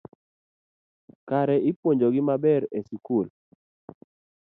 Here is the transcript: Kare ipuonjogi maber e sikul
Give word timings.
Kare 1.27 1.55
ipuonjogi 1.69 2.21
maber 2.27 2.61
e 2.77 2.79
sikul 2.87 3.27